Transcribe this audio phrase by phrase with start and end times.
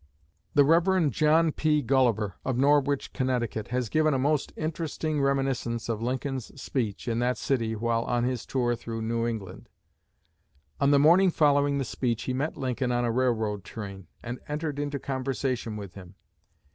[0.55, 1.11] The Rev.
[1.11, 1.51] John.
[1.51, 1.83] P.
[1.83, 7.37] Gulliver, of Norwich, Connecticut, has given a most interesting reminiscence of Lincoln's speech in that
[7.37, 9.69] city while on his tour through New England.
[10.79, 14.79] On the morning following the speech he met Lincoln on a railroad train, and entered
[14.79, 16.15] into conversation with him.